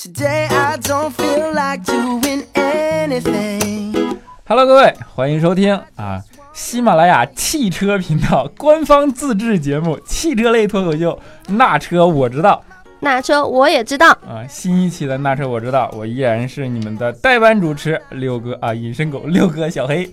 [0.00, 4.16] Today I don't feel like doing anything.
[4.46, 11.20] Hello，各位，欢迎收听啊，喜马拉雅汽车频道官方自制节目《汽车类脱口秀》，
[11.52, 12.62] 那车我知道
[13.00, 14.46] 那车我也知道，啊。
[14.48, 20.08] 新一期的那车我知道，我依然是你们的代班主持六哥啊，隐身狗六哥小黑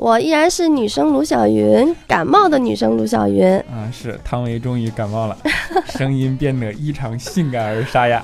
[0.00, 3.46] 我依然是女生卢小云，感冒的女生卢小云。
[3.70, 5.36] 啊，是汤唯终于感冒了，
[5.92, 8.18] 声音变得异常性感而沙哑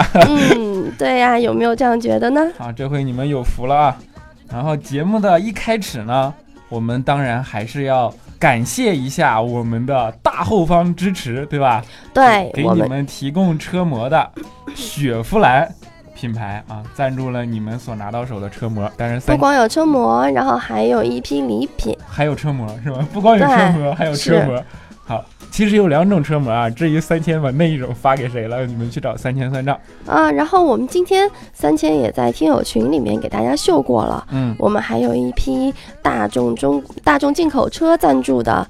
[0.55, 2.41] 嗯，对呀、有没有这样觉得呢？
[2.57, 2.73] 啊。
[2.73, 3.99] 这回你们有福了啊。
[4.51, 6.33] 然后节目的一开始呢，
[6.71, 11.85] 我们当然还是要感谢一下我们的大后方支持，对吧？
[12.15, 14.31] 对给你们提供车模的
[14.75, 15.71] 雪佛兰
[16.17, 18.91] 品牌啊，赞助了你们所拿到手的车模。
[18.97, 21.97] 当然三不光有车模，然后还有一批礼品。
[22.09, 23.07] 还有车模是吧？
[23.13, 24.65] 不光有车模，还有车模。
[25.05, 26.69] 好，其实有两种车模啊。
[26.69, 29.79] 至于三千把那一种发给谁了，你们去找三千算账。
[30.07, 34.27] 啊，然后我们今天三千也在听友群里面给大家秀过了。
[34.33, 35.73] 嗯，我们还有一批
[36.03, 38.67] 大众中大众进口车赞助的，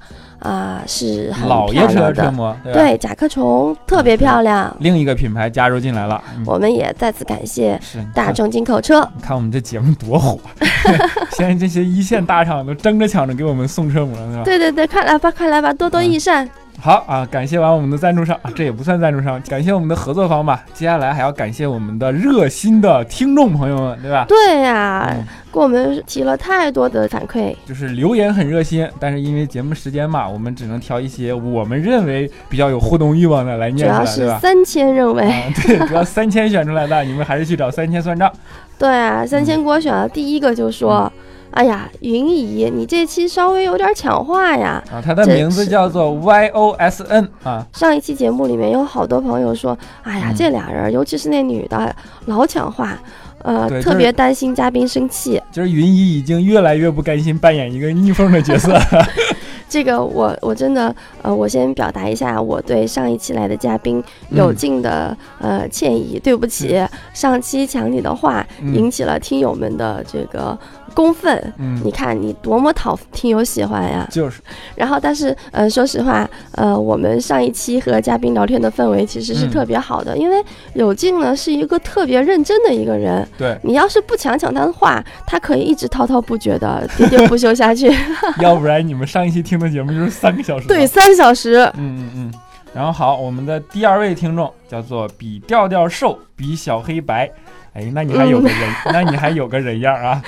[0.47, 2.13] 啊，是很老爷车的。
[2.13, 6.23] 车模，对甲壳虫特别漂亮，另一个品牌加入进来了。
[6.35, 7.79] 嗯、我们也再次感谢
[8.13, 9.01] 大众进口车。
[9.15, 10.39] 你看我们这节目多火，
[11.35, 14.41] 现在这些一线大厂都争着抢着给我们送车模，呢？
[14.45, 16.49] 对对对，快来吧，快来吧，多多益善。
[16.79, 20.63] 好啊，感谢完我们的赞助商，啊这也不算赞助商，感谢我们的合作方吧。
[20.73, 24.25] 接下来还要感谢我们的热心的听众朋友们，对吧？
[24.27, 27.55] 对呀、嗯给我们提了太多的反馈。
[27.65, 34.37] 就是留言很热心，但是因为节目时间嘛，我们只能挑一些我们认为比较有互动欲望的来念出来？
[34.37, 38.31] 三千认为，啊，对，主要三千选出来的，你们还是去找三千算账。
[38.77, 44.83] 对啊，三千给我选了第一个就说，嗯哎呀，云姨，你这期稍微有点抢话呀。
[44.91, 52.97] 啊，他的名字叫做 Y O S N 啊，上一期节目里面有好多朋友说，哎呀，嗯这俩人，尤其是那女的，老抢话，
[53.43, 55.41] 呃，特别担心嘉宾生气。
[55.51, 58.77] 就是云姨已经越来越不甘心扮演一个逆风的角色。
[59.69, 66.81] 这个我我真的呃，我先表达一下我对上一期来的嘉宾有嗯尽的、呃歉意，对不起，
[67.13, 70.57] 上期抢你的话、嗯引起了听友们的这个
[70.93, 71.53] 公愤。
[71.57, 74.07] 嗯你，看你多么讨听友喜欢呀！
[74.11, 74.41] 就是
[74.75, 80.43] 然后，但是呃，说实话，呃，我们上一期和嘉宾聊天的氛围其实是嗯特别好的，因为
[80.73, 83.27] 有静呢是一个特别认真的一个人。
[83.37, 87.91] 对，你要是不抢抢他的话，他可以一直滔滔不绝的喋喋不休下去。
[88.41, 90.67] 要不然你们上一期听的节目就是三个小时。
[90.67, 90.85] 对，。
[90.85, 91.59] 三小时。
[91.75, 92.33] 嗯嗯嗯。
[92.73, 97.29] 然后好，我们的第二位听众叫做比调调瘦，比小黑白。
[97.73, 100.21] 哎，那你还有个人，那你还有个人样啊？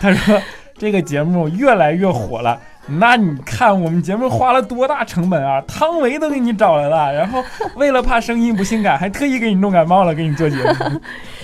[0.00, 0.40] 他说
[0.76, 2.58] 这个节目越来越火了。
[2.88, 5.60] 那你看我们节目花了多大成本啊？
[5.66, 7.42] 汤唯都给你找来了，然后
[7.74, 11.00] 为了怕声音不性感，还特意给你弄感冒了，给你做节目？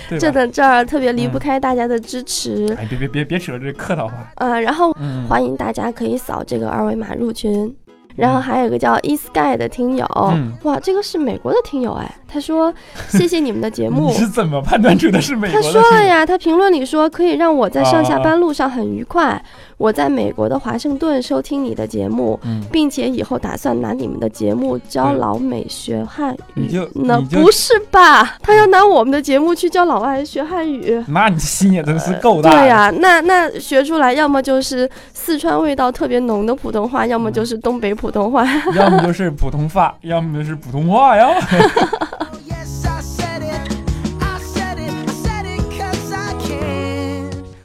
[0.19, 4.13] 这等这儿特别离不嗯开大家的支持，哎，别别别别扯这客套话。
[4.35, 7.73] 呃，然后嗯，欢迎大家可以扫这个二维码入群。
[8.15, 12.73] 然后还有一个叫 e sky 的听友，嗯哇，这个是美国的听友哎，他说
[13.09, 15.69] 谢谢你们的节目 你，是怎么判断出的是美国他？
[15.69, 19.41] 说了呀，他评论里说可以让我在上下啊班路上很愉快。
[19.77, 26.79] 我在美国的华盛顿收听你的节目，嗯，并且以后打算拿你们的节目教老美学汉语。
[26.93, 28.37] 那不是吧？
[28.41, 31.03] 他要拿我们的节目去教老外学汉语。
[31.09, 32.51] 那你心也真是够大。
[32.51, 38.45] 对呀、那那学出来，要么就是四川味道特别浓的普通话，要么嗯就是东北普通话。
[38.75, 41.27] 要么就是普通话， 要么就是普通话呀。
[41.27, 41.43] Oh.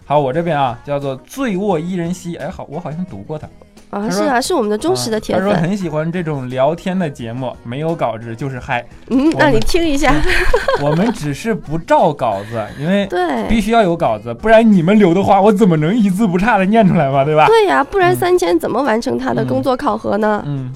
[0.06, 3.46] 好，我这边啊叫做醉卧伊人兮，哎，好，我好像读过他。
[3.90, 5.62] 啊，是啊，是我们的忠实的铁啊他说粉。
[5.62, 8.86] 很喜欢这种聊天的节目，没有稿子就是嗨。
[9.08, 10.14] 嗯，那你听一下。
[10.82, 17.46] 我们只是不照稿子，因为对必须要有稿子，不然你们留的话，我怎么能一字不差的念出来嘛，对吧？
[17.46, 20.42] 对呀、不然嗯三千怎么完成他的工作考核呢？
[20.46, 20.72] 嗯。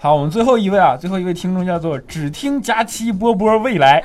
[0.00, 4.00] 好，我们最后一位啊，最后一位听众叫做只听佳期波波未来，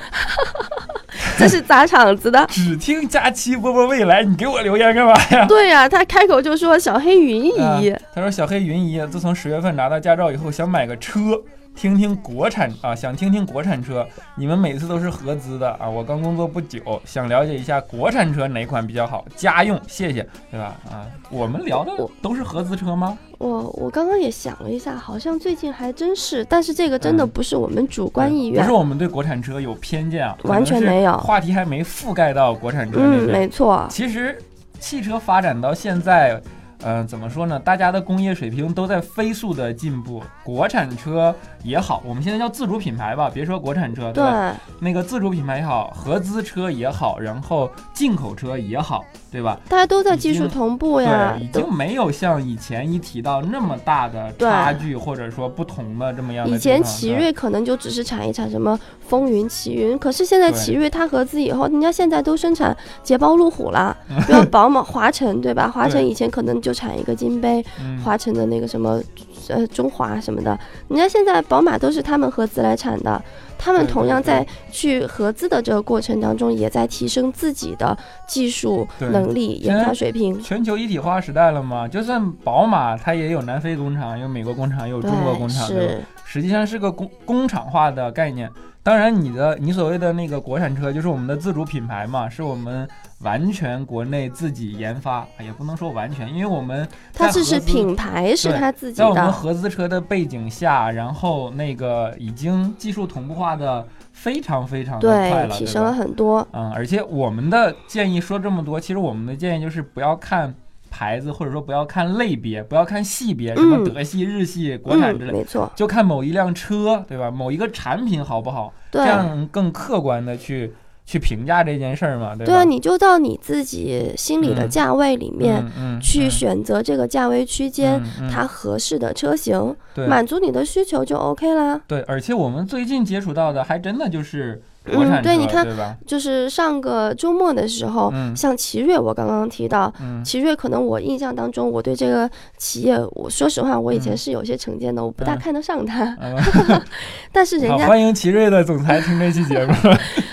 [1.38, 2.46] 这是砸场子的。
[2.50, 5.44] 只听佳期波波未来，你给我留言干嘛呀？
[5.48, 11.40] 对呀、他开口就说小黑云姨，啊他说小黑云姨自从十月份拿到驾照以后，想买个车，
[11.74, 14.06] 听听国产啊，想听听国产车。
[14.36, 20.76] 你们每次都是合资的啊，我刚工作不久，想了解一下国产车哪款比较好，家用，谢谢，对吧？
[20.90, 21.92] 啊，我们聊的
[22.22, 23.18] 都是合资车吗？
[23.38, 33.40] 我我刚刚也想了一下，好像最近还真是，但是这个真的嗯不是我们主观意愿不是，我们对国产车有偏见啊，完全没有话题还没覆盖到国产车那嗯，边。
[33.40, 34.38] 没错，其实
[34.78, 36.40] 汽车发展到现在，
[36.86, 37.58] 嗯、怎么说呢？
[37.58, 44.52] 大家的工业水平都在飞速的进步，国产车也好，我们现在叫自主品牌吧，别说国产车，对吧？
[44.52, 49.02] 对，那个自主品牌也好，合资车也好，然后进口车也好，
[49.34, 49.58] 对吧？
[49.68, 56.54] 大家都在技术同步呀对，已，都经没有像以前一提到那么大的差距，或者说不同的这么样的。
[56.54, 63.96] 以前奇瑞可能就只是产一产什么风云、奇云，可是现在奇瑞它合资以后，人家现在都生产捷豹、路虎了，
[64.28, 65.68] 比如宝马、华晨，对吧？
[65.68, 69.02] 华晨以前可能就产一个金杯，嗯华晨的那个什么，
[69.48, 70.56] 呃，中华什么的，
[70.86, 73.20] 人家现在宝马都是他们合资来产的，
[73.64, 77.96] 他们同样在去合资的这个过程当中，也在提升自己的
[78.28, 80.38] 技术能力、研发水平。
[80.42, 85.92] 全球一体化时代了嘛，就算宝马，它也有南非工厂，有美国工厂，有中国工厂，对吧？
[85.94, 88.50] 是，实际上是个工工厂化的概念。
[88.84, 92.86] 当然，你的你所谓的那个国产车，就是我们的自主品牌嘛，是我们
[93.20, 105.90] 完全国内自己研发，哎也不能说完全，因为我们它是是品牌是对他自己在我们，合资车的背景下，然后那个已经技术同步化的非常非常的快对，了，对提升了？
[105.90, 106.46] 很多。
[106.52, 110.54] 嗯，而且我们的建议说这么多，其实我们的建议就是不要看
[110.94, 117.28] 牌子，或者说不要看类别，不要看系别，什么嗯德系、日系、国产之嗯，类，没错，就看某一辆车，对吧？
[117.32, 119.04] 某一个产品好不好，这。
[119.04, 120.72] 样更客观的去
[121.04, 122.52] 去评价这件事儿嘛，对吧？
[122.52, 125.62] 对啊，你就到你自己心里的嗯价位里面
[126.00, 128.00] 去嗯选择这个价位区间
[128.30, 131.80] 它合适的车型，对满足你的需求就 OK 啦。
[131.88, 135.66] 对，而且我们最近接触到的还真的就是国嗯产车，对你看？
[136.06, 139.92] 就是上个周末的时候，嗯像奇瑞，我刚刚提到。
[140.00, 146.16] 嗯奇瑞可能我印象当中，我对这个企业，我说实话，我以前嗯是有些成见的，我不大嗯看得上它。
[146.20, 146.34] 嗯
[147.32, 149.72] 但是人，家，欢迎奇瑞的总裁听这期节目。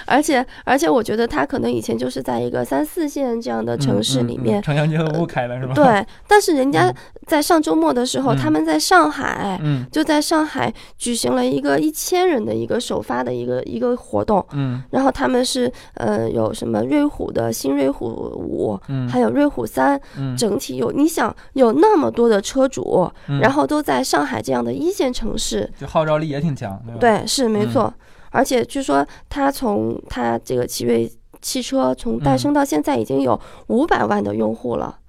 [0.05, 6.05] 而 且而且，我觉得他可能以前就是在一个三四线这样的城市里面，嗯嗯嗯城乡结合部开的是吧？，对。
[6.27, 6.95] 但是人家嗯
[7.27, 27.93] 在上周末的时候，嗯他们在上海，嗯就在上海举行了一个一千人的一个首发的一个一个活动，嗯然后他们是呃有什么瑞虎的新瑞虎五，嗯，还有瑞虎三，嗯整体有你想有那么多的车主，嗯然后都在上海这样的一线城市，就号召力也挺强，对吧？，对，是没嗯错。
[28.31, 31.11] 而且据说他从他这个奇瑞
[31.41, 34.99] 汽车从诞嗯生到现在已经有五百万的用户了，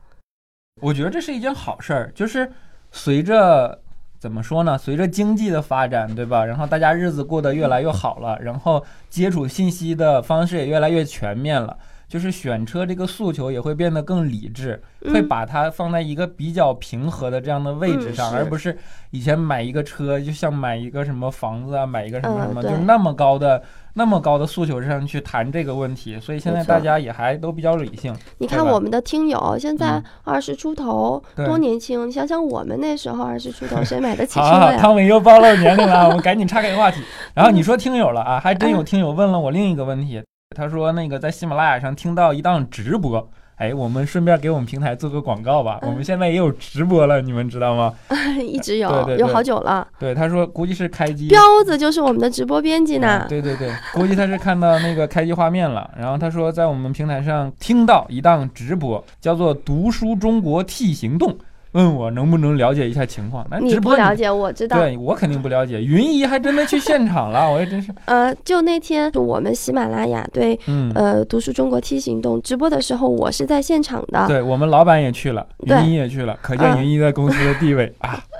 [0.81, 2.50] 我觉得这是一件好事儿，就是
[2.90, 3.81] 随着。
[4.22, 4.78] 怎么说呢？
[4.78, 6.44] 随着经济的发展，对吧？
[6.44, 8.80] 然后大家日子过得越来越好了，然后
[9.10, 11.76] 接触信息的方式也越来越全面了，
[12.12, 18.76] 就是选车这个诉求也会变得更理智，会嗯把它放在一个比较平和的这样的位置上，嗯而不是
[19.12, 23.62] 以前买一个车就像买一个什么房子啊，买一个什么嗯什么，对就是那么高的
[23.94, 28.14] 那么高的诉求上去谈这个问题，所以现在大家也还都比较理性。
[28.36, 32.06] 你看我们的听友现在嗯二十出头，对多年轻！
[32.06, 34.78] 你想想我们那时候二十出头，谁买得起车好好好，呀？
[34.78, 37.00] 汤唯又暴露年龄了，我们赶紧岔开话题。
[37.32, 40.22] 然后你说听友了啊，还真有听友问了我另一个问题，
[40.52, 43.28] 他说那个在喜马拉雅上听到一档直播。
[43.56, 45.78] 哎，我们顺便给我们平台做个广告吧。
[45.82, 47.94] 嗯我们现在也有直播了，你们知道吗？
[48.43, 49.87] 一直有，对对对有好久了。
[50.00, 51.28] 对，他说估计是开机。
[51.28, 53.28] 彪子就是我们的直播编辑呢嗯。
[53.28, 55.88] 对对对，估计他是看到那个开机画面了。
[55.96, 61.37] 然后他说在我们平台上听到一档直播，叫做“读书中国 T 行动”，
[61.72, 63.46] 问我能不能了解一下情况。
[63.50, 64.78] 那你直播不了解，我知道。
[64.78, 65.82] 对我肯定不了解。
[65.82, 74.26] 云姨还真的去现场了， 我也真是，呃，就那天我们喜马拉雅对嗯，呃读书中国 T 行动直播的时候，我是在现场的。
[74.29, 78.22] 对我们老板也去了，云姨也去了，可见嗯云姨在公司的地位啊。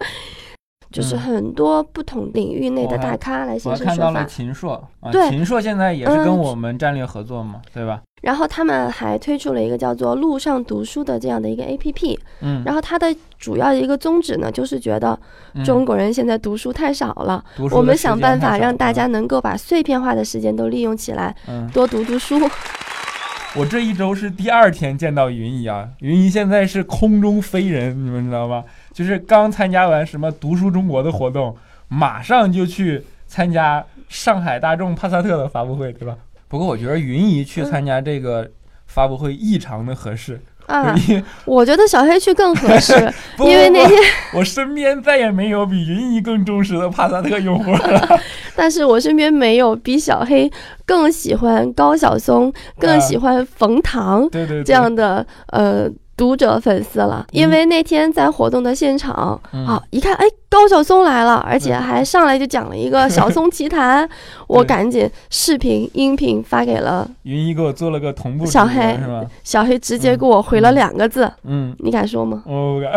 [0.93, 4.27] 就是嗯很多不同领域内的大咖来我看到了。
[4.27, 8.03] 秦朔啊，对秦朔现在也是跟嗯我们战略合作嘛，对吧？
[8.23, 12.19] 然后他们还推出了一个叫做“路上读书”的这样的一个 APP。
[12.41, 15.19] 嗯，然后它的主要的一个宗旨呢，就是觉得
[15.55, 22.41] 嗯中国人现在读书太少了，我们想办法让大家能够把碎片化的时间都利用起来，嗯，多读读书。
[23.55, 28.64] 我这一周是第二天见到云姨啊，云姨现在是空中飞人，你们知道吗？
[28.95, 31.55] 就是刚参加完什么读书中国的活动，
[31.88, 36.17] 马上就去参加上海大众帕萨特的发布会，对吧？
[36.53, 38.47] 不过我觉得云姨去参加这个
[38.87, 40.95] 发布会异常的合适，啊，
[41.47, 42.93] 我觉得小黑去更合适，
[43.41, 43.99] 因为那天，
[44.35, 48.21] 我身边再也没有比云姨更忠实的帕萨特用户了。
[48.55, 50.53] 但是我身边没有比小黑
[50.85, 53.01] 更喜欢高晓松、更啊。
[53.01, 54.29] 喜欢冯唐
[54.63, 55.89] 这样的呃
[56.23, 59.67] 读者粉丝了，因为那天在活动的现场、嗯。
[59.67, 64.09] 啊，一看，哎，高晓松来了，而且嗯还上来就讲了一个晓松奇谈，
[64.47, 69.25] 我赶紧视频、音频发给了云一给我做了个同步小黑是吧？
[69.43, 72.45] 小黑，直接给我回了两个字，嗯，你敢说吗？
[72.47, 72.93] 我不敢，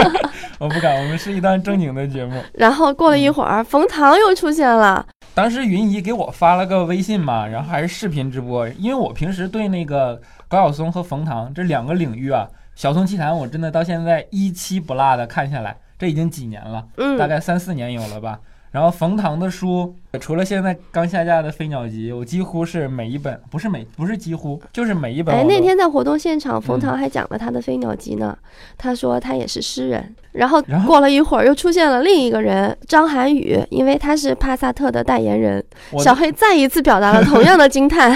[0.58, 2.40] 我不敢，我们是一档正经的节目。
[2.54, 5.04] 然后过了一嗯会儿，冯唐又出现了，
[5.34, 10.18] 当时云姨给我发了个微信嘛，然后还是视频直播，因为我平时对那个
[10.54, 18.38] 高晓松和冯唐这两个领域啊，晓松奇谈我真的到现在一期不落的看下来，这已经几年了，嗯，大概三四年有了吧。
[18.70, 28.38] 然后冯唐的书，除了现在刚下架的《飞鸟集》，我几乎是每一本，不是每，不是几乎，就是每一本我哎，那天在活动现场，冯嗯唐还讲了他的飞鸟集呢。
[28.78, 30.14] 他说他也是诗人。
[30.34, 35.64] 然后过了一会儿，又出现了另一个人张涵予，因为他是帕萨特的代言人。
[35.98, 38.14] 小黑再一次表达了同样的惊叹，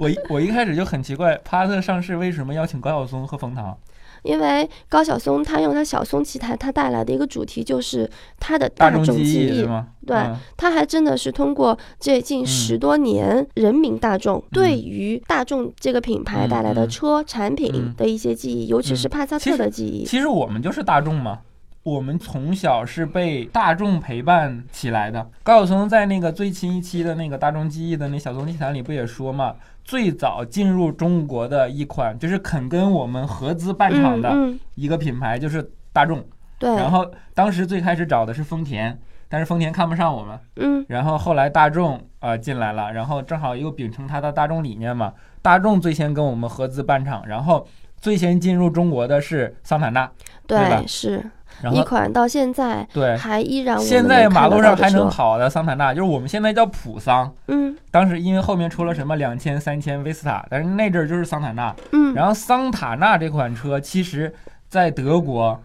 [0.00, 3.76] 我一我一开始就很奇怪，帕萨特上市为什么邀请高晓松和冯唐？
[4.24, 8.10] 因为高晓松他用他小松奇谈，他带来的一个主题就是
[8.40, 9.62] 他的大众记记忆。
[10.04, 10.36] 对嗯。
[10.56, 17.94] 他还真的是通过这近嗯十多年人民大众对于大众这个品牌带来的车产品嗯。
[17.96, 20.04] 的一些记忆，尤其是帕萨特的记忆。
[20.04, 21.38] 其实我们就是大众嘛，
[21.82, 25.30] 我们从小是被大众陪伴起来的。
[25.42, 29.54] 高晓松在那个最新一期的那个《大众记忆》的那《小松奇谈》里不也说嘛，
[29.84, 34.34] 最早进入中国的一款就是肯跟我们合资办厂的
[34.74, 36.22] 一个品牌就是大众。
[36.58, 40.84] 对，然后当时最开始找的是丰田，但是丰田看不上我们，嗯。
[40.88, 47.66] 然后后来大众呃进来了，然后正好又秉承它的大众理念嘛，大众最先跟我们合资办厂，然后
[47.96, 50.10] 最先进入中国的是桑塔纳，
[50.46, 50.78] 对吧？
[50.78, 51.30] 对，是
[51.62, 61.74] 然后一款到现在对，还依然现在马路上还能跑的桑塔纳，就是我们现在叫普桑，嗯当时因为后面出了什么两千、三千、威斯塔，但是那阵儿就是桑塔纳。
[61.92, 64.32] 嗯，然后桑塔纳这款车，其实
[64.68, 65.58] 在德国，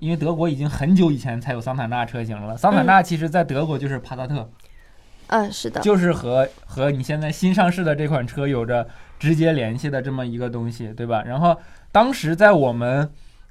[0.00, 2.56] 因为德国已经很久以前才有桑塔纳车型了。
[2.56, 4.50] 桑塔纳其实在德国就是帕萨特，
[5.28, 8.86] 嗯是的，就是和和你现在新上市的这款车有着
[9.20, 11.22] 直接联系的这么一个东西，对吧？
[11.24, 11.56] 然后
[11.92, 13.08] 当时在我们，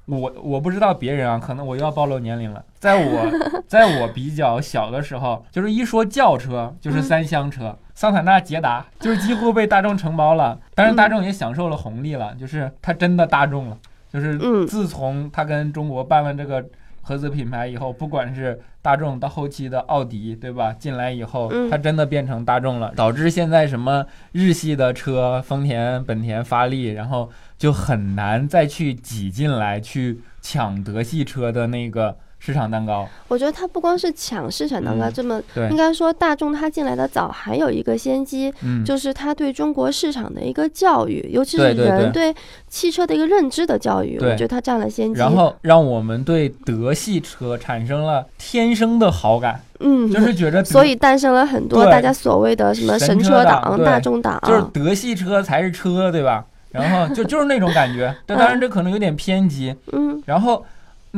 [0.08, 2.64] 我我不知道别人啊，可能我又要暴露年龄了。
[2.78, 3.30] 在我
[3.68, 10.58] 在我比较小的时候，就是一说轿车就是嗯三厢车，桑塔纳、捷达就是几乎被大众承包了。
[10.74, 13.76] 当然，大众也享受了红利了，就是它真的大众了。
[14.10, 16.64] 就是嗯自从它跟中国办了这个
[17.08, 20.74] 合资品牌以后，不管是大众到后期的奥迪，对吧？
[20.74, 33.06] 进来以后，嗯它真的变成大众了，导致现在什么日系的车，丰田、本田发力，然后就很难再去挤进来去抢德系车的那个市场蛋糕。
[33.26, 35.12] 我觉得它不光是抢市场蛋糕嗯。
[35.12, 35.68] 这么，对。
[35.70, 42.34] 应，该说大众它进来的早，还有一个先机，嗯，就是它对中国市场的一个教育，尤其是人对
[42.68, 45.18] 汽车的一个认知的教育，我对觉得它占了先机。
[45.18, 56.44] 然后让我们对德系车产生了天生的好感，嗯，就是觉着 所以诞生了很多大家所谓的什么神神车党党、大众党，就是德系车才是车，对吧？
[56.70, 59.74] 然后就就是那种感觉， 但当然这可能有点偏激。
[59.92, 60.22] 嗯。
[60.26, 60.64] 然后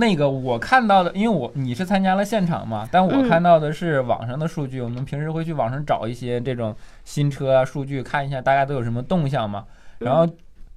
[0.00, 4.80] 那个我看到的，因为我你是参加了现场嘛，但我嗯看到的是网上的数据。
[4.80, 9.66] 我们平时会去网上找一些这种新车啊数据，看一下大家都有什么动向嘛。
[9.98, 10.26] 然后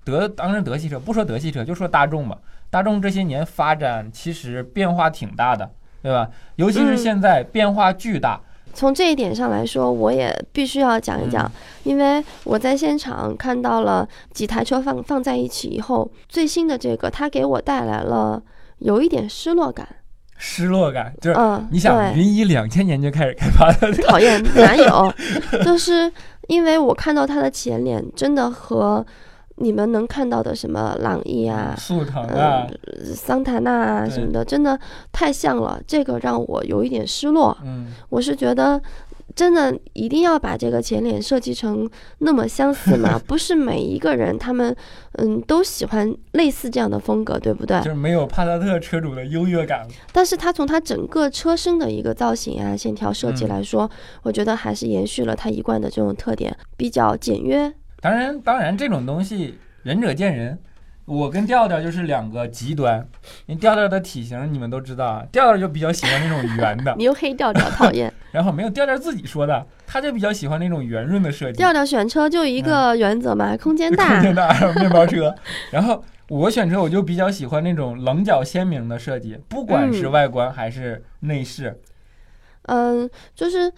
[0.04, 2.38] 德当然德系车，不说德系车，就说大众吧。
[2.70, 5.70] 大众这些年发展其实变化挺大的，
[6.02, 6.30] 对吧？
[6.58, 8.40] 尤其是嗯现在变化巨大。
[8.76, 11.52] 从这一点上来说，我也必须要讲一讲，嗯
[11.84, 18.42] 因为我在现场看到了几台车放放在一起以后，最新的这个它给我带来了
[18.84, 19.88] 有一点失落感。
[20.38, 25.14] 失落感就是，嗯，你想，云一两千年就开始开发的，讨厌男友？
[25.64, 26.12] 就是
[26.48, 29.06] 因为我看到他的前脸真的和
[29.58, 32.68] 你们能看到的什么朗逸啊、速腾啊，
[33.16, 34.78] 桑塔纳啊什么的，真的
[35.12, 37.56] 太像了，这个让我有一点失落。
[37.64, 38.82] 嗯，我是觉得，
[39.36, 41.90] 真的一定要把这个前脸设计成
[42.20, 43.20] 那么相似吗？
[43.28, 44.76] 不是每一个人他们
[45.14, 47.86] 嗯都喜欢类似这样的风格，对不对就？
[47.86, 49.88] 是没有帕萨特车主的优越感。
[50.12, 53.90] 但是它从它整个车身的一个造型啊、线条设计嗯来说，
[54.22, 57.74] 我觉得还是延续了它一贯的这种特点，比较简约。
[58.02, 60.60] 当然，当然这种东西仁者见仁。
[61.06, 63.06] 我跟调调就是两个极端，
[63.46, 68.12] 因为调调的体型你们都知道啊，调调就比较喜欢那种圆的， 你又黑调调，讨厌。
[68.32, 74.22] 然后没有调调自己说的，他就比较喜欢那种圆润的设计，调调选车就一个原则嘛， 空间大空。
[74.22, 75.36] 间大，面包车。
[75.72, 81.80] 然后我选车我就比较喜欢那种棱角鲜明的设计，不管是嗯外观还是内饰。
[82.68, 83.70] 嗯，就是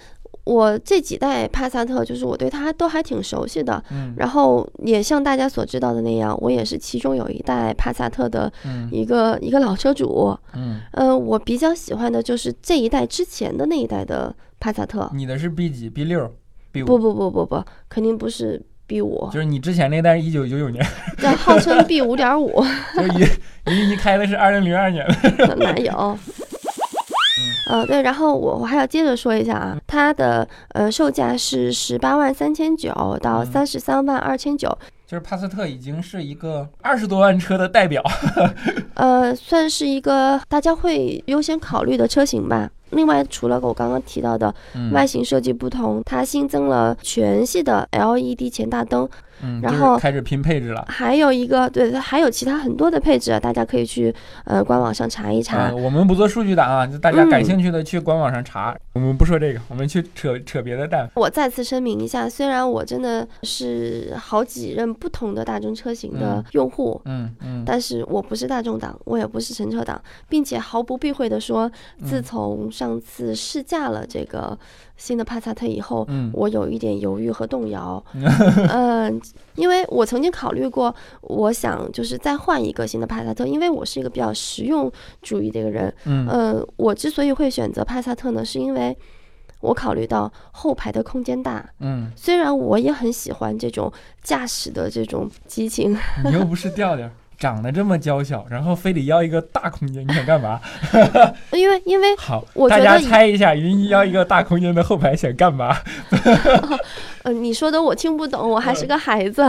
[0.45, 3.83] 我这几代帕萨特，就是我对它都还挺熟悉的。
[3.91, 10.37] 嗯然后也像大家所知道的那样，我也是其中有一代帕萨特的嗯一个一个老车主。
[10.53, 15.09] 嗯，呃，我比较喜欢的就是这一代之前的那一代的帕萨特。
[15.13, 16.31] 你的是 B 几 B 六
[16.71, 16.85] B 五？
[16.85, 20.85] 不不不不不，肯定不是 B 五，就是你之前那代是一九九九年，
[21.17, 22.63] 这号称 B 五点五，
[22.95, 25.03] 就是云云一开的是二零零二年
[25.37, 25.55] 的。
[25.55, 26.17] 哪有？
[27.67, 32.91] 呃，对，然后我我还要接着说一下啊，它的呃售价是十八万三千九
[33.21, 34.69] 到嗯三十三万二千九，
[35.07, 38.03] 就是帕萨特已经是一个二十多万车的代表。
[38.93, 42.69] 呃，算是一个大家会优先考虑的车型吧。
[42.91, 49.09] 另外，除了我刚刚提到的嗯外形设计不同，它新增了全系的 LED 前大灯，
[49.41, 50.85] 嗯，就是然后开始拼配置了。
[50.87, 54.13] 还有一个对，还有其他很多的配置，大家可以去
[54.45, 55.69] 呃官网上查一查。
[55.69, 58.75] 嗯，我们不做数据党啊，就大家感嗯兴趣的去官网上查。
[58.93, 61.09] 我们不说这个，我们去扯扯别的蛋。
[61.15, 71.69] 我再次声明一下，虽然我真的是好几任不同的大众车型的嗯用户，嗯嗯但是我不是大众党，我也不是神车党，并且毫不避讳的说，
[72.03, 74.57] 自嗯从上次试驾了这个
[74.97, 78.03] 新的帕萨特以后，嗯我有一点犹豫和动摇。
[78.69, 79.21] 嗯，
[79.55, 85.93] 因为我曾经考虑过，我想就是再换一个新的帕萨特，因为我是一个比较实用主义的一个人。
[86.05, 88.97] 嗯嗯，我之所以会选择帕萨特呢，是因为
[89.61, 91.67] 我考虑到后排的空间大。
[91.79, 100.59] 嗯，虽然我也很喜欢这种驾驶的这种激情，你又不是调调，长得这么娇小，然后非得要一个大空间，你想干嘛？
[101.53, 105.75] 因为因为好，大家我觉得以猜一下，云一要一个大空间的后排想干嘛？
[107.23, 109.43] 呃你说的我听不懂，我还是个孩子。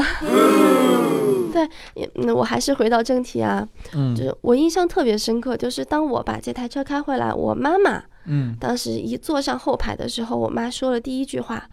[1.52, 11.64] 对，也嗯，我还是回到正题啊，嗯就是我印象特别深刻，就是当我把这台车开回来，我妈妈嗯，当时一坐上后排的时候，我妈说了第一句话：“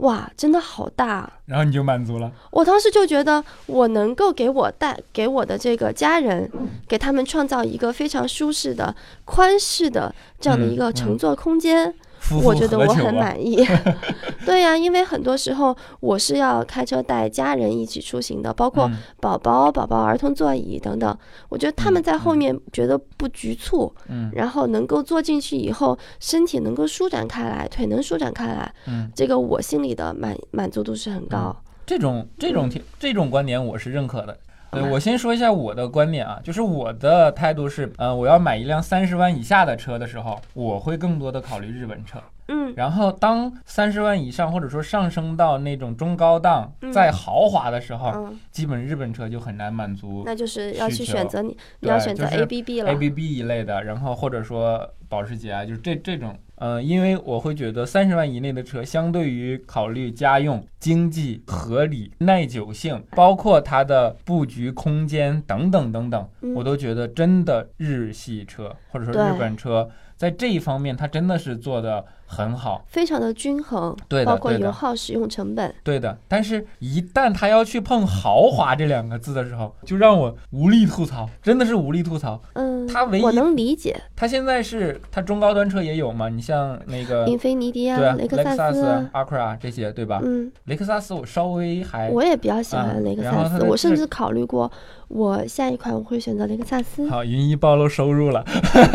[0.00, 2.30] 哇，真的好大啊。”然后你就满足了。
[2.50, 6.50] 我当时就觉得，我能够给我带给我的这个家人，
[6.86, 11.98] 给他们创造一个非常舒适的、宽适的这样的一个嗯乘坐空间，夫
[12.42, 13.14] 我觉得我很？
[13.14, 13.64] 满意。
[14.46, 21.16] 对呀、因为很多时候我是要开车带家人一起出行的，包括嗯宝宝、宝宝儿童座椅等等。
[21.48, 31.54] 我觉得他们嗯在后嗯面觉得不局促，嗯然后能够坐进去以后，身体能够舒展开来，腿能舒展开来，嗯，这个我心里的满满足度是很高。
[31.84, 34.38] 这种这种听这种观点我是认可的。
[34.70, 42.18] 对，我先说一下我的观点啊，就是我的态度是，呃，我要买一辆三十万以下的车的时候，我会更多的考虑日本车。
[42.48, 42.72] 嗯。
[42.76, 46.92] 然后当三十万以上，或者说上升到那种中高档、嗯。
[46.92, 51.48] 再豪华的时候，嗯，基本日本车就很难满足那就是要去选择你，
[51.80, 52.92] 你对要选择就是 A B B 了。
[52.92, 66.52] ABB 一类的，然后或者说保时捷啊，就是这这种，呃，因为我会觉得三十万以内的车，相对于考虑家用、经济、合理、耐久性，包括它的布局空间等等等等，嗯。
[66.54, 72.84] 我都觉得真的日系车或者说日本车在这一方面，它真的是做的很好。
[72.86, 75.74] 非常的均衡，对的包括油耗、使用成本。
[75.82, 82.40] 对的，但是，一旦他要去碰豪华这两个字的时候，就让我无力吐槽，真的是无力吐槽。
[82.52, 86.28] 嗯，他唯一我能理解，他现在是他中高端车也有嘛？
[86.28, 90.20] 你像那个英菲尼迪啊对啊，，雷克萨萨斯啊，Acura 这些对吧？
[90.22, 94.70] 嗯，雷克萨斯我稍微还我也比较喜啊欢雷克萨斯，我甚至考虑过，
[95.08, 98.44] 我下一款我会选择雷克萨斯，好，云一暴露收入了。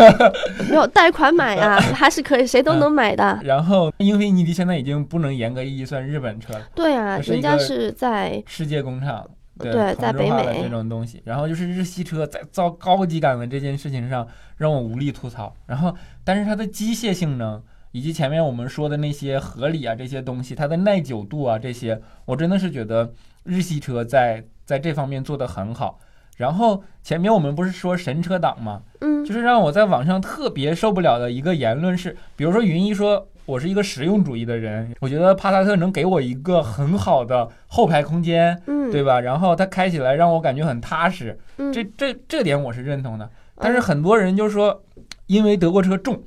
[0.70, 3.25] 没有贷款买啊， 还是可以，谁都能买的。
[3.44, 9.26] 然后英菲尼迪现在已经不能严格意义算日本车了，对啊，人家是在世界工厂。
[9.58, 15.56] 对在北美化的这种东西，然后就是日系车在造高级感的这件事情上让我无力吐槽。
[15.66, 23.14] 然后，但是它的机械性能以及前面我们说的那些合理啊这些东西，它的耐久度啊这些，我真的是觉得
[23.46, 26.00] 日系车在在这方面做得很好。
[26.36, 28.82] 然后前面我们不是说神车党吗？
[29.02, 39.20] 嗯就是让我在网上特别受不了的一个言论是，比如说云一说我是一个实用主义的人，我觉得帕萨特能给我一个很好的后排空间，嗯，对吧？
[39.22, 43.30] 然后它开起来让我感觉很踏实，嗯，这这这点我是认同的。
[43.58, 44.84] 但是嗯很多人就说，
[45.28, 46.22] 因为德国车重，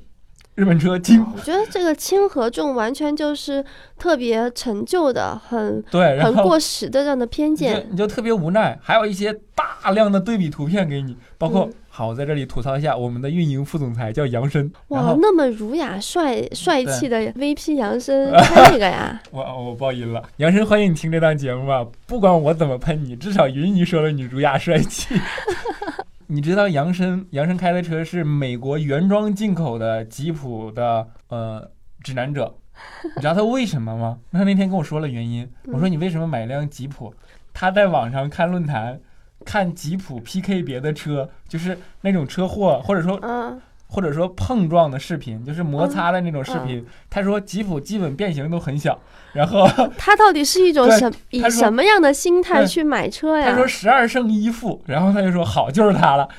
[0.59, 3.63] 日本车轻，我觉得这个轻和重完全就是
[3.97, 7.87] 特别陈旧的、很对，很过时的这样的偏见。
[7.89, 8.77] 你就特别无奈。
[8.81, 19.17] 还有一些大量的对比图片给你，包括嗯好，我在这里吐槽一下，我们的运营副总裁叫杨申，哇，那么儒雅帅帅气的 VP 杨生， 太那个呀！
[19.31, 21.85] 我我爆音了，杨申，欢迎你听这档节目啊！
[22.05, 25.15] 不管我怎么喷你，至少云姨说了你儒雅帅气。
[26.31, 31.71] 你知道杨生杨生开的车是美国原装进口的吉普的呃
[32.03, 32.55] 指南者，
[33.15, 34.19] 你知道他为什么吗？
[34.31, 35.49] 他那天跟我说了原因。
[35.73, 37.11] 我说你为什么买辆吉普？
[37.51, 39.01] 他在网上看论坛，
[39.43, 46.85] 看吉普 PK 别的车，就是那种车祸或者说嗯，或者说碰撞的视频，就是摩擦的那种视频。
[47.09, 48.97] 他说吉普基本变形都很小，
[49.33, 53.49] 然后 他到底是一种对什以什么样的心态去买车呀？
[53.49, 56.29] 他说十二胜一负，然后他就说好，就是他了。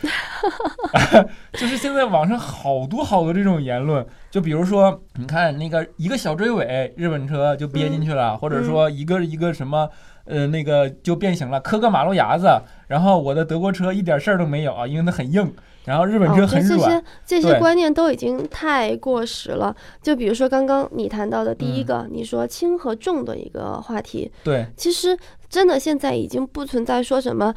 [1.55, 9.89] 就是现在网上好多好多这种言论，就比如说，你看那个一个小追尾，日本车就憋进去了，或者说一个一个什么。
[10.27, 12.47] 呃，那个就变形了，磕个马路牙子，
[12.87, 15.53] 然后我的德国车一点事儿都没有啊，因为它很硬，
[15.91, 19.75] 然后日本车哦，很软，这些这些观念都已经太过时了。
[20.01, 27.53] 就比如说刚刚你谈到的第一嗯个，你说轻和重的一个话题，对，其实真的现在已经不存在说什么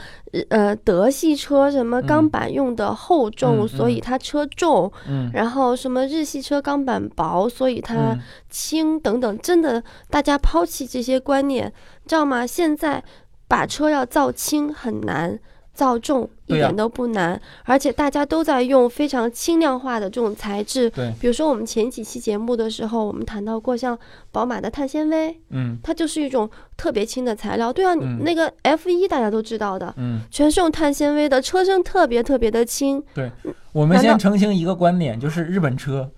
[0.49, 8.19] 呃德系车什么钢嗯板用的厚重，所以它车重，嗯然后什么日系车钢板薄，所以它嗯
[8.49, 11.71] 轻等等，真的大家抛弃这些观念，
[12.07, 12.47] 知道吗？
[12.47, 13.03] 现在
[13.47, 15.39] 把车要造轻很难。
[15.73, 23.97] 造重一点都不难，而且大家都在用非常轻量化的这种材质，对，比如说我们前几期节目的时候，我们谈到过像
[24.31, 27.73] 宝马的碳纤维，嗯它就是一种特别轻的材料。
[27.73, 30.21] 对啊，那个 F 一大家都知道的，嗯。
[30.29, 33.03] 全是用碳纤维的，车身特别特别的轻。
[33.13, 33.31] 对
[33.71, 36.11] 我们先澄清一个观点，就是日本车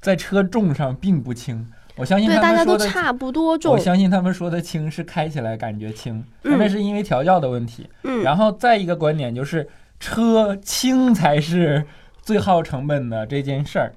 [0.00, 1.66] 在车重上并不轻。
[2.02, 3.78] 我相信对，大家都差不多重我。
[3.78, 7.88] 相信他们说的轻是开起来感觉轻，嗯那是因为调教的问题。
[8.02, 9.68] 嗯，然后再一个观点就是，
[10.00, 11.84] 车轻才是
[12.20, 13.92] 最耗成本的这件事儿，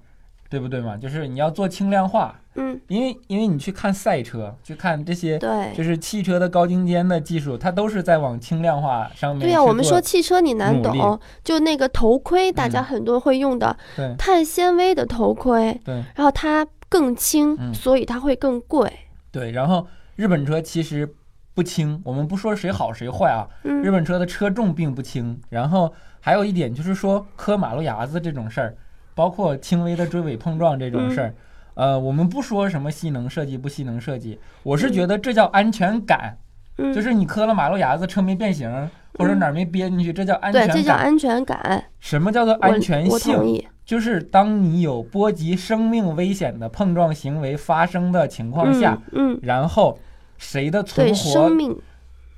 [0.51, 0.95] 对不对嘛？
[0.95, 5.73] 就是你要做轻量化，嗯，因为因为你去看赛车，去看这些对。
[5.75, 16.65] 就是汽车的高精尖的技术，它都是在往轻量化上面对呀、去我们说汽车你难懂，就那个头盔，大家嗯很多会用的对碳纤维的头盔，对然后它
[16.95, 18.89] 更轻，嗯所以它会更贵。
[19.29, 21.13] 对，然后日本车其实
[21.53, 28.77] 不轻，我们不说谁好谁坏啊，日嗯本车的车重并不轻，然后还有一点就是说磕马路牙子这种事儿，
[29.13, 31.35] 包括轻微的追尾碰撞这种事儿，
[31.73, 36.37] 呃，我们不说什么吸能设计不吸能设计，我是觉得这叫安全感，
[36.77, 40.77] 嗯，就是你磕了马路牙子，车没变形，或者哪儿没憋进去，这叫安，全感。
[40.77, 41.83] 这叫安全感。
[41.99, 43.65] 什么叫做安全我同性？
[43.85, 43.87] 意。
[43.87, 49.97] 就是当你有波及生命危险的碰撞行为发生的情况下，嗯，嗯，然后
[50.37, 51.81] 谁的存对活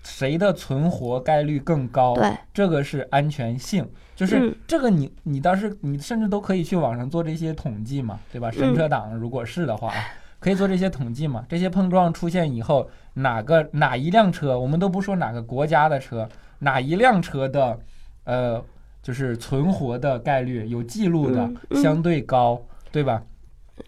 [0.03, 2.13] 谁的存活概率更高？
[2.15, 8.49] 对，这个是安全性，就是嗯这个你你倒是你甚至都可以去网上做这些统计嘛，对吧？
[8.49, 9.93] 神车党如果是的话，
[10.39, 11.45] 可以做这些统计嘛。
[11.49, 16.29] 这些碰撞出现以后，哪个哪一辆车，我们都不说哪个国家的车，
[16.59, 17.77] 哪一辆车的，
[18.23, 18.63] 呃，
[19.07, 21.49] 就是存活的概率有记录的
[21.81, 23.23] 相对高，对吧？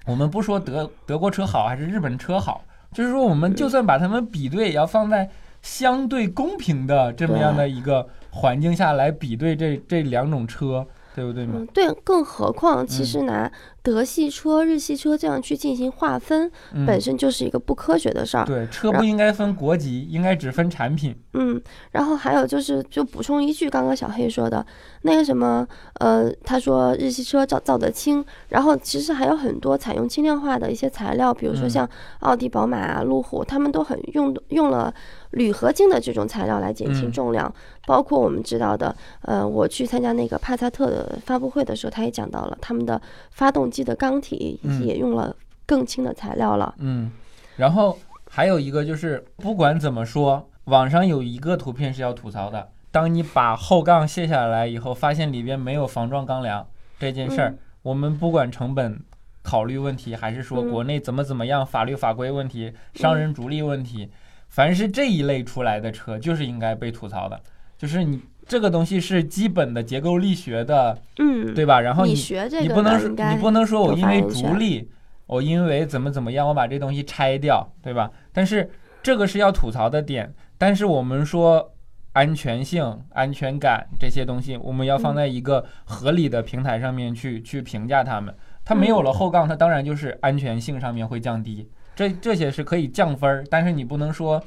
[0.05, 5.29] 我们不说德德国车好还是日本车好，就是说我们就算把它们比对，也要放在
[5.61, 11.55] 相对公平的这么样的一个环境下来比对这这两种车，对不对嘛？
[11.57, 18.45] 嗯，对，更何况其嗯实拿德系车、日系车这样去进行划分，嗯，本身就是一个不科学的事儿。
[18.45, 21.15] 对，车不应该分国籍，应该只分产品。
[21.33, 21.59] 嗯，
[21.91, 24.65] 然后还有就是，就补充一句，刚刚小黑说的
[25.01, 25.67] 那个什么，
[25.99, 34.93] 呃，他说日系车造造得轻，然后其实还有很多采用轻量化的一些材料，比如说嗯像奥迪、宝马啊、路虎，他们都很用用了
[35.31, 37.11] 铝合金的这种材料来减轻嗯。
[37.11, 37.53] 重量，
[37.85, 44.85] 包括我们知道的，呃，我去参加那个帕萨特的发布会的时候，他也讲到了他们的发动机的缸体嗯。
[44.85, 46.73] 也用了更轻的材料了。
[46.79, 47.11] 嗯，
[47.57, 52.69] 然后还有一个就是，不管怎么说，网上有一个图片是要吐槽的。
[52.91, 56.65] 当你把后杠卸下来以后，发现里边没有防撞钢梁
[56.97, 57.59] 这件事儿，嗯。
[57.83, 58.99] 我们不管成本
[59.43, 60.71] 考虑问题，还是说嗯。
[60.71, 64.09] 国内怎么怎么样法律法规问题、商人逐利问题，
[64.49, 67.39] 凡是这一类出来的车，就是应该被吐槽的。
[67.77, 71.79] 就是你这个东西是基本的结构力学的，嗯，对吧？
[71.79, 74.89] 然后你你学这个你不能你不能说我因为逐利，
[75.27, 78.11] 我因为怎么怎么样，我把这东西拆掉，对吧？
[78.33, 78.69] 但是
[79.01, 80.33] 这个是要吐槽的点。
[80.57, 81.71] 但是我们说
[82.11, 88.35] 安全性、安全感这些东西，我们要放嗯在一个合理的平台上面去去评价它们。
[88.65, 91.69] 它没有了后杠，它当然就是安全性上面会降低。
[91.99, 94.41] 这这些是可以降分儿，但是你不能说。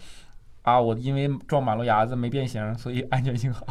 [0.62, 3.66] 啊，我因为撞马路牙子没变形，所以安全性好。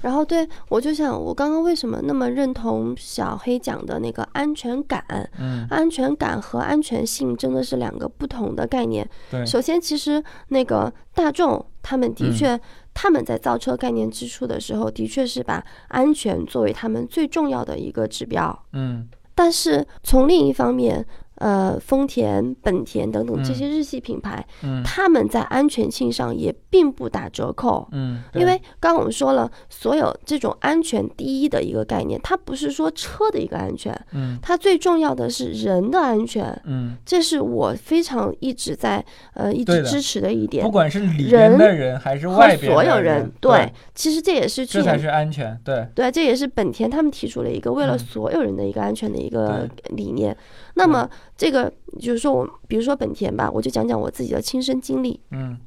[0.00, 5.04] 然后对我就想，我刚刚为什么那么认同小黑讲的那个安全感？
[5.40, 9.04] 嗯，安全感和安全性真的是两个不同的概念。
[9.28, 12.60] 对，首先，其实那个大众他们的嗯确，
[12.94, 18.56] 他们在造车概念之初的时候，的确是把安全作为他们最重要的一个指标。
[18.72, 21.04] 嗯但是从另一方面，
[21.40, 27.88] 呃丰田、本田等等这嗯些日系品牌，嗯他们在安全性上也并不打折扣。
[27.92, 36.46] 嗯，因为刚刚我们说了，所有这种安全第一的一个概念，它不是说车的一个安全，嗯它最重要的是人的安全。
[36.66, 40.70] 嗯，这是我非常一直在呃一直支持的一点不。
[40.70, 50.36] 管是里边的人还是外边所有人，对，其实这也是去年这才是安全，对，对，这也是本田他们提出了一个为了嗯所有人的一个安全的一个理念。
[50.74, 55.20] 那么这个就是说我，比如说本田吧，我就讲讲我自己的亲身经历。
[55.30, 55.58] 嗯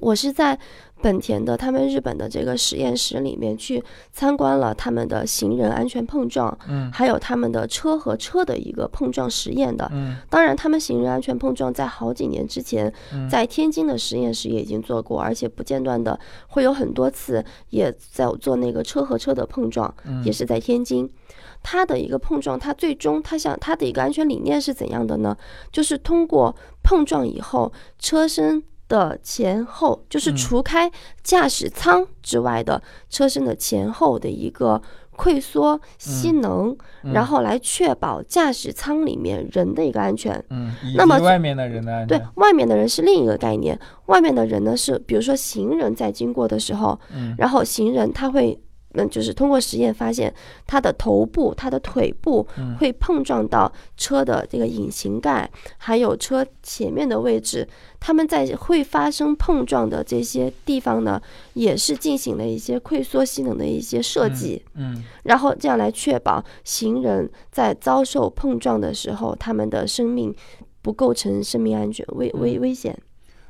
[0.00, 0.56] 我是在
[1.00, 3.82] 本田的他们日本的这个实验室里面去
[4.12, 9.88] 参观了他们的行人安全碰撞，嗯还有他们的车和车的一个碰撞实验的。
[9.92, 21.08] 嗯当然，他们行人安全碰撞在好几年之前，嗯在天津的实验室也已经做过，而且不间断的会有很多次也在做那个车和车的碰撞，嗯也是在天津。
[21.60, 25.36] 它的一个碰撞，它最终它想它的一个安全理念是怎样的呢？
[25.72, 30.90] 就是通过碰撞以后，车身的前后，就是嗯除开
[31.22, 34.80] 驾驶舱之外的车身的前后的一个
[35.16, 40.42] 溃缩吸能，嗯然后来确保驾驶舱里面人的一个安全。
[40.50, 43.78] 嗯，那么外面的人的安对，，外面的人是另一个概念。
[44.06, 48.58] 外面的人呢是，比如说行人在经过的时候，嗯然后行人他会，
[48.94, 50.34] 嗯，就是通过实验发现
[50.66, 57.68] 他的头部、他的腿部嗯会碰撞到车的这个引擎盖，还有车前面的位置。
[58.00, 61.20] 他们在会发生碰撞的这些地方呢，
[61.54, 64.62] 也是进行了一些溃缩性能的一些设计。
[64.74, 70.34] 嗯然后这样来确保行人在遭受碰撞的时候，他们的生命
[70.80, 72.96] 不构成生命安全危危嗯危险。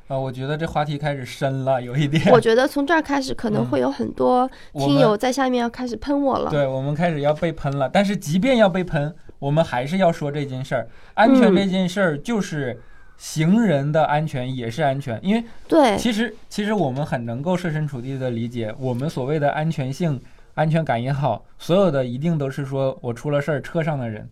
[0.09, 6.49] 啊，我觉得这话题开始深了，有一点，我觉得从这儿开始，可能嗯会有很多听友在下面要开始喷我了。
[6.49, 7.87] 对，我们开始要被喷了。
[7.87, 10.89] 但是即便要被喷，我们还是要说这件事儿。
[11.13, 12.81] 安全嗯这件事儿就是
[13.17, 20.19] 行人的安全也是安全，因为对其实其实我们很能够设身处地的理解，我们所谓的安全性、
[20.55, 24.27] 安全感也好，所有的一定都是说我出了事儿，车上的人，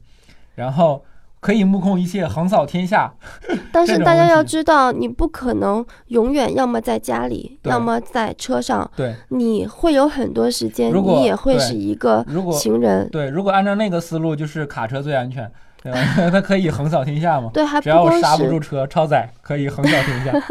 [0.56, 1.06] 然后
[1.48, 3.10] 可以目空一切，横扫天下。
[3.72, 13.08] 但是大家要知道，你不可能永远要么在家里，要么在车上，对，你会有很多时间，你也会是一个行人。
[13.10, 15.50] 对，如果按照那个思路，就是卡车最安全，
[15.82, 15.98] 对吧？
[16.30, 17.50] 它可以横扫天下嘛。
[17.54, 20.34] 对，还只要我刹不住车，超载可以横扫天下。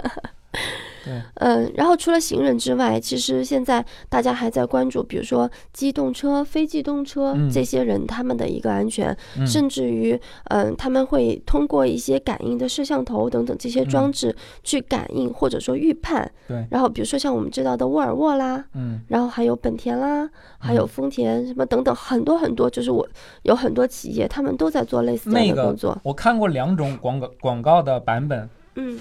[1.36, 7.50] 嗯，然后除了行人之外，其实现在大家还在关注，比如说机动车、非机动车嗯。
[7.50, 9.46] 这些人他们的一个安全，嗯。
[9.46, 16.24] 甚至于，嗯，他们会通过一些感应的摄像头等等这些装置去感应或者说预判。
[16.24, 16.66] 嗯对。
[16.70, 19.00] 然后比如说像我们知道的沃尔沃啦，嗯。
[19.08, 20.88] 然后还有本田啦，还有嗯。
[20.88, 23.06] 丰田什么等等，很多很多，就是我
[23.42, 25.96] 有很多企业他们都在做类似这样的工作。
[26.02, 28.98] 我看过两种广告广告的版本，嗯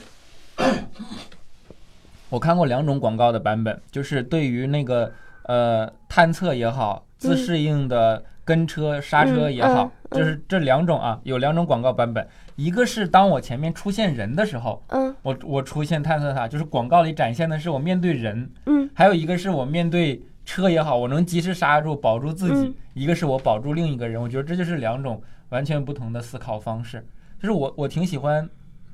[2.36, 5.10] 我看过两种广告的版本，就是对于那个
[5.44, 12.28] 呃探测也好，自嗯适应的跟车刹车也好，就是这两种啊，有两种广告版本。
[12.58, 24.22] 一个是当我前面出现人的时候，嗯我我出现探测它，就是广告里展现的是我面对人，嗯还有一个是我面对车也好，我能及时刹住保住自己；嗯一个是我保住另一个人。
[24.22, 25.22] 我觉得这就是两种
[25.52, 27.02] 完全不同的思考方式。
[27.40, 28.50] 就是我我挺喜欢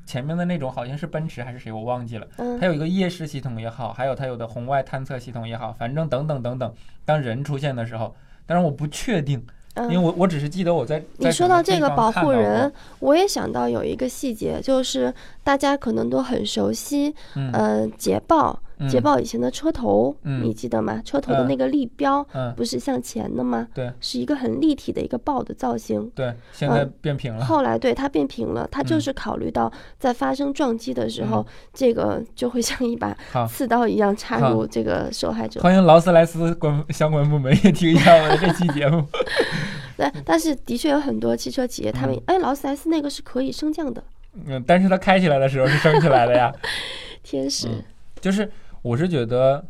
[0.05, 2.27] 前面的那种，好像是奔驰还是谁，我忘记了。
[2.37, 6.73] 它嗯有一个夜视系统也好，还有它有的红外探测系统也好，反正等等等等。
[7.05, 10.03] 当人出现的时候，当然我不确定，因为嗯。
[10.03, 21.01] 我我只是记得我在你说到这个保护人，我也想到有一个细节，就是大家可能都很熟悉，嗯呃，捷豹，捷嗯豹以前的车头，嗯你记得吗？
[21.03, 23.67] 车头的嗯那个立标嗯，不是向前的吗？
[23.73, 26.09] 对是一个很立体的一个豹的造型。
[26.15, 27.45] 对，现在变平了。
[27.45, 33.15] 后来对它变平了，它就嗯是考虑到在发生撞击的时候，这个就会像一把
[33.47, 35.61] 刺刀一样插入这个受害者。
[35.61, 39.05] 欢迎劳斯莱斯关相关部门也听一下我的这期节目。
[39.97, 44.03] 对，但是的确有很多汽车企业，他们嗯哎，劳斯莱斯那个是可以升降的，
[44.47, 46.51] 嗯，但是它开起来的时候是升起来的呀。
[47.21, 47.67] 天使。
[47.67, 47.83] 嗯
[48.19, 48.47] 就是
[48.81, 49.65] 我是觉得，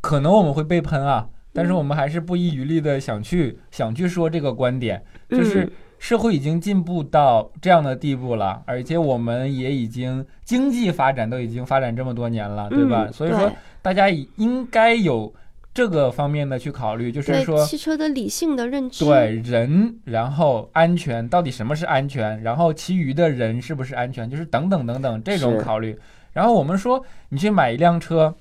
[0.00, 13.04] 可能我们会被喷啊，但嗯是我们还是不遗余力的想去想去说这个观点，就是嗯社会已经进步到这样的地步了，而且我们也已经经济发展都已经发展这么多年了，对吧？
[13.06, 15.32] 嗯所以说大家应该有
[15.74, 17.64] 这个方面的去考虑，就是说。
[17.64, 25.98] 汽车的理性的认知，对人，然后安全到底什么是安全，然后其余的人是不是安全，就是等等等等这种考虑。
[26.32, 28.34] 然后我们说，你去买一辆车，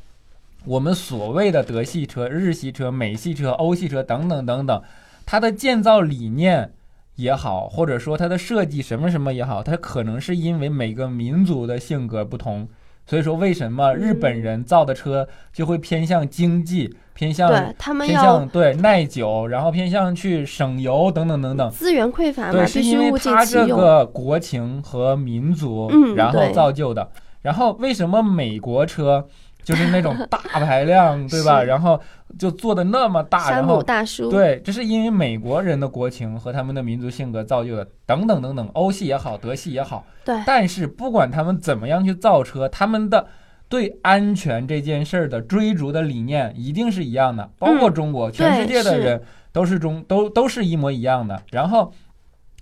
[0.66, 4.82] 我们所谓的德系车、日系车、美系车、欧系车等等等等，
[5.26, 6.74] 它的建造理念
[7.16, 12.68] 也好，或者说它的设计什么什么也好，它可能是因为每个民族的性格不同，
[13.06, 21.70] 所以说为什么日本人造的车就会偏向经济，偏向对他们偏要向对耐久，然后偏向去省油等等等等。
[21.72, 23.80] 资源匮乏嘛对，，是因为必须物尽它这其用。
[23.80, 27.10] 个国情和民族，嗯然后造就的。
[27.42, 29.28] 然后为什么美国车
[29.64, 31.64] 就是那种大排量， 对吧？
[31.64, 32.00] 然后
[32.40, 40.06] 就做的那么大，山姆然后大叔，对，这是因为美国人的国情和他们的民族性格造就的，等等等等，欧系也好，德系也好。
[40.24, 43.28] 对但是不管他们怎么样去造车，他们的
[43.70, 49.22] 对安全这件事儿的追逐的理念一定是一样的，包括嗯中国，全世界的人
[49.52, 51.42] 都是中都都是一模一样的。
[51.52, 51.92] 然后，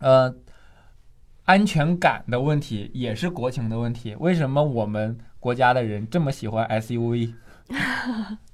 [0.01, 0.33] 呃，
[1.45, 4.15] 安全感的问题也是国情的问题。
[4.19, 7.33] 为什么我们国家的人这么喜欢 SUV？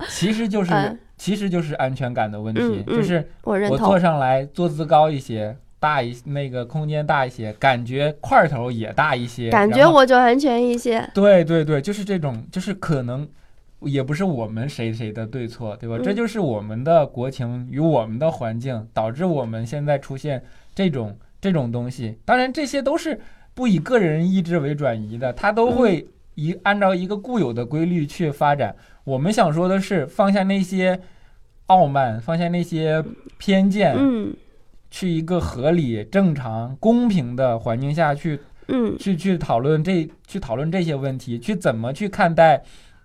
[0.10, 3.98] 其实就是、 嗯其实就是安全感的问题，嗯嗯就是我坐。
[3.98, 11.10] 上来坐姿高一些，大一那个空间大一些，感觉块头也大一些，感觉我就安全一些。
[11.14, 13.26] 对对对，就是这种，就是可能
[13.80, 15.96] 也不是我们谁谁的对错，对吧？
[15.98, 20.44] 嗯这就是我们的国情与我们的环境导致我们现在出现
[20.76, 22.20] 这种这种东西。
[22.26, 23.22] 当然，这些都是
[23.54, 28.76] 不以个人意志为转移的，它都嗯会一按照一个固有的规律去发展。
[29.04, 31.00] 我们想说的是，放下那些
[31.66, 33.04] 傲慢，放下那些
[33.38, 34.36] 偏见，嗯
[34.92, 42.64] 去一个合理、正常、公平的环境下去嗯去去讨论这去讨论这些问题，去怎么去看待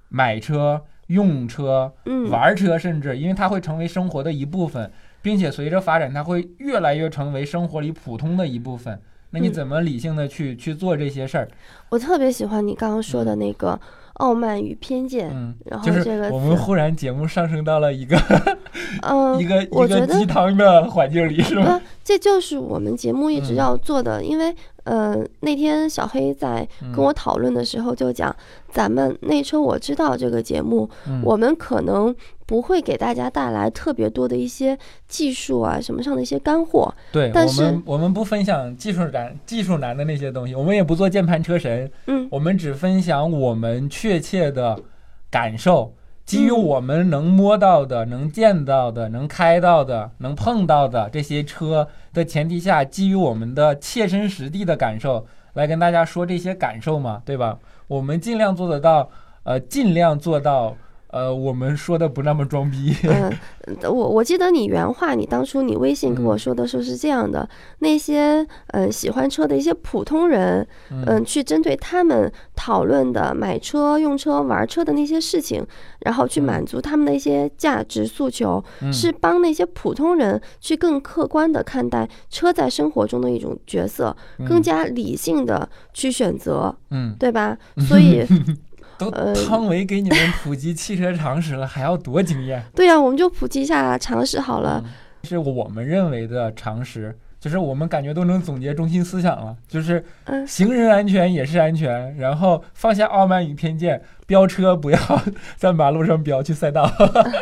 [0.08, 4.90] 买车、用车、嗯，玩车，甚至因为它会成为生活的一部分，
[5.20, 9.00] 并且随着发展，它会越来越成为生活里普通的一部分。
[9.30, 11.48] 那你嗯怎么理性的去去做这些事儿？
[11.90, 13.78] 我特别喜欢你刚刚说的那个
[14.14, 15.30] 傲慢与偏见。
[15.32, 18.16] 嗯，然后这个我们忽然节目上升到了一个
[19.02, 21.64] 嗯， 一个一个鸡汤的环境里，是吗？
[21.66, 24.54] 呃，这就是我们节目一直嗯要做的，因为
[24.90, 26.90] 呃，那天小黑在嗯。
[26.90, 28.34] 跟我讨论的时候就讲，
[28.68, 31.22] 咱们内车我知道这个节目，嗯。
[31.24, 32.12] 我们可能
[32.44, 34.76] 不会给大家带来特别多的一些
[35.06, 42.26] 技术啊什么上的一些干货，对，但是我们我们不分享技术难技术难的那些东西，我们也不做键盘车神，嗯。
[42.28, 44.76] 我们只分享我们确切的
[45.30, 45.94] 感受，
[46.30, 57.58] 基于我们能摸到的、能见到的、能开到的、能碰到的这些车的前提下，基于我们的切身实地的感受来跟大家说这些感受嘛，对吧？
[57.88, 59.10] 我们尽量做得到，
[59.42, 60.76] 呃，尽量做到，
[61.12, 62.94] 呃，我们说的不那么装逼。
[63.08, 63.32] 嗯，
[63.82, 66.38] 我我记得你原话，你当初你微信跟我嗯。
[66.38, 67.48] 说的时候是这样的，
[67.80, 75.66] 那些嗯喜欢车的一些普通人，嗯，去针对他们讨论的买车、用车、玩车的那些事情，
[76.00, 76.44] 然后去嗯。
[76.44, 78.92] 满足他们的一些价值诉求，嗯。
[78.92, 87.56] 是帮那些普通人去更客观的看待车在生活中的一种角色，更加理性的去选择，嗯，对吧？
[87.88, 88.24] 所以，
[89.00, 92.62] 都呃汤唯给你们普及汽车常识了，还要多经验？
[92.74, 94.80] 对呀、我们就普及一下常识好了。
[94.84, 94.90] 嗯
[95.22, 104.98] 是我们认为的常识，就是我们感觉都能总结中心思想了，就是嗯行人安全也是安全，然后放下傲慢与偏见，飙车不要
[105.58, 106.90] 在马路上飙，去赛道。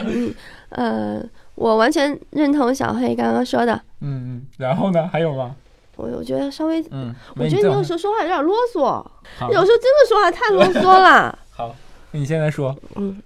[0.04, 0.34] 嗯，
[0.70, 1.22] 呃，
[1.54, 3.80] 我完全认同小黑刚刚说的。
[4.00, 5.08] 嗯嗯，然后呢？
[5.12, 5.54] 还有吗？
[5.98, 9.04] 我我觉得稍微，嗯，我觉得你有时候说话有点啰嗦，
[9.48, 11.36] 有时候真的说话太啰嗦了。
[11.50, 11.74] 好，
[12.12, 13.20] 那你现在说，嗯，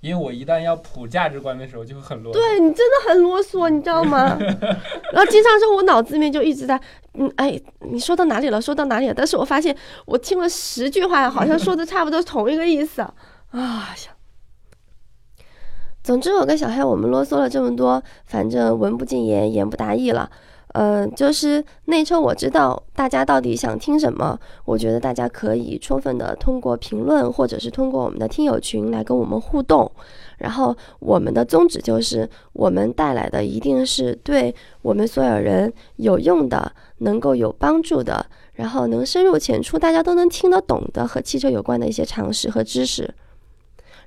[0.00, 2.34] 因为我一旦要普价值观的时候就会很啰嗦。
[2.34, 4.36] 对你真的很啰嗦，你知道吗？
[5.12, 6.78] 然后经常说我脑子里面就一直在，
[7.14, 8.60] 嗯，哎，你说到哪里了？
[8.60, 9.14] 说到哪里了？
[9.14, 13.00] 但是我发现我听了十句话，好像说的差不多同一个意思。
[13.00, 13.14] 啊
[13.52, 14.12] 呀，
[16.04, 20.30] 总之我跟小黑我们啰嗦了这么多，反正文不进言，言不达意了。
[20.74, 29.90] 嗯、就是内车我知道大家到底想听什么，我觉得大家可以充分的通过评论或者是通过我们的听友群来跟我们互动。
[30.38, 43.12] 然后我们的宗旨就是，我们带来的一定是对我们所有人有用的、能够有帮助的，然后能深入浅出，大家都能听得懂的和汽车有关的一些常识和知识。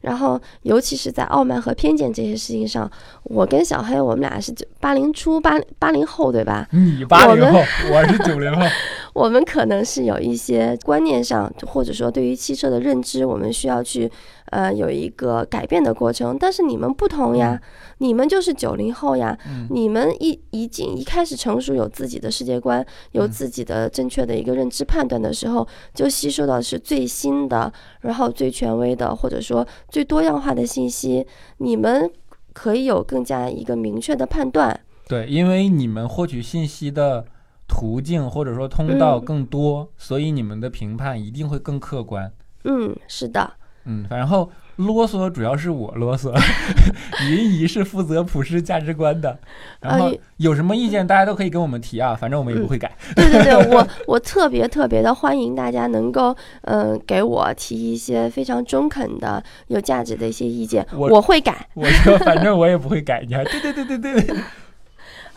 [0.02, 2.90] 然后，尤其是在傲慢和偏见这些事情上，
[3.24, 6.68] 我跟小黑，我们俩是九八零初八八零后，对吧？
[6.72, 7.60] 你八零后，
[7.92, 8.66] 我是九零后。
[9.14, 14.10] 我们可能是有一些观念上，或者说对于汽车的认知，我们需要去
[14.52, 16.38] 呃有一个改变的过程。
[16.38, 17.62] 但是你们不同呀，
[17.98, 27.72] 你们就是九零后呀，嗯你们一一进一开始成熟，有自己的世界观，有嗯自己的正确的一个认知判断的时候，就吸收到是最新的，
[28.02, 31.26] 然后最权威的，或者说最多样化的信息。
[31.58, 32.10] 你们
[32.54, 34.80] 可以有更加一个明确的判断。
[35.08, 37.26] 对，因为你们获取信息的
[37.72, 42.30] 途径或者说通道嗯更多，所以你们的评判一定会更客观。
[42.66, 43.54] 嗯，是的，
[43.86, 46.38] 嗯，然后啰嗦主要是我啰嗦，
[47.30, 49.40] 云姨是负责普世价值观的。
[49.80, 52.92] 然后呃有什么意见，大家都可以跟我们提啊，反正我们也不会改。
[53.16, 61.68] 对对对，我我特别特别的欢迎大家能够嗯、呃给我提一些非常中肯的、有价值的一些意见，我我会改。
[61.74, 64.36] 我说反正我也不会改，你还对对对对对对。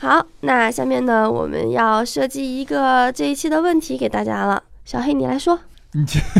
[0.04, 4.62] 好，那下面呢，我们要设计一个这一期的问题给大家了。
[4.84, 5.58] 小黑，你来说。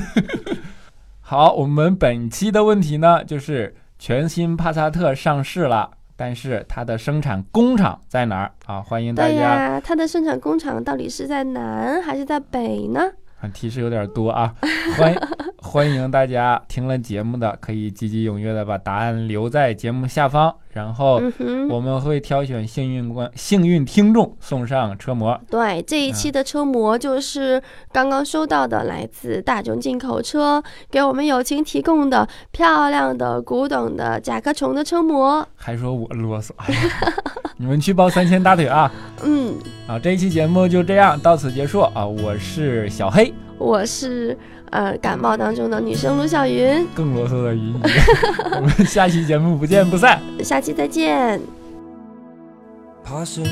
[1.22, 8.82] 好，我们本期的问题呢，就是全新帕萨特上市了，但是它的生产工厂在哪儿啊？
[8.82, 9.30] 欢迎大家。
[9.30, 13.00] 对呀，它的生产工厂到底是在南还是在北呢？
[13.40, 14.54] 啊，提示有点多啊，
[14.98, 15.16] 欢
[15.56, 21.22] 欢迎大家听了节目的可以积极踊跃的把答案留在节目下方，然后
[21.70, 25.40] 我们会挑选幸运观幸运听众送上车模。
[25.48, 27.62] 对，这一期的车模就是
[27.92, 35.46] 刚刚收到的，来自大众进口车给我们友情提供的漂亮的古董的甲壳虫的车模。
[35.54, 36.74] 还说我啰嗦， 哎
[37.56, 38.92] 你们去抱三千大腿啊！
[39.22, 39.54] 嗯，
[39.86, 42.04] 啊，这一期节目就这样到此结束啊！
[42.04, 44.36] 我是小黑，我是
[44.74, 47.74] 呃感冒当中的女生卢小云，更啰嗦的云姨，
[48.58, 50.20] 我们下期节目不见不散。
[50.42, 51.40] 下期再见。
[53.04, 53.44] 爬升，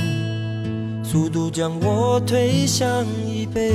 [1.05, 3.73] 速度将我推向椅背。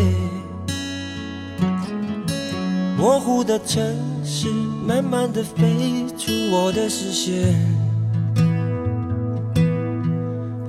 [2.97, 3.81] 模糊的城
[4.25, 4.49] 市，
[4.85, 7.55] 慢慢的飞出我的视线。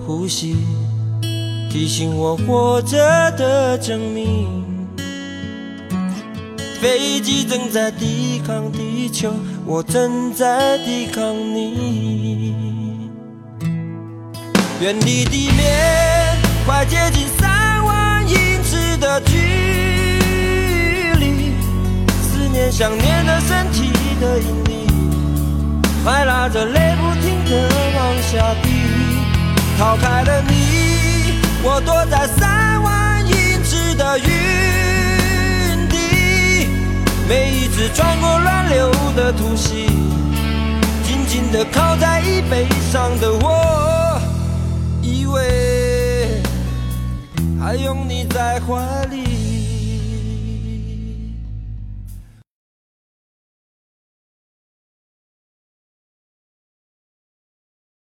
[0.06, 0.54] 呼吸，
[1.68, 2.96] 提醒我活着
[3.32, 4.67] 的证明。
[6.80, 9.32] 飞机正在抵抗地球，
[9.66, 13.08] 我正在抵抗你。
[14.80, 19.36] 远离地面，快接近三万英尺的距
[21.18, 21.52] 离，
[22.22, 24.86] 思念想念的身体的引力，
[26.04, 28.68] 快拉着泪不停的往下滴。
[29.76, 30.52] 逃开了你，
[31.64, 34.26] 我躲在三万英尺的云，
[37.28, 39.84] 每一次穿过乱流的突袭，
[41.04, 44.18] 紧紧地靠在椅背上的我。
[45.02, 46.40] 以为
[47.60, 49.38] 还拥你在怀里。